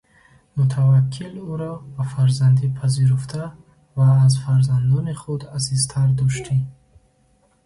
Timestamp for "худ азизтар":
5.21-6.09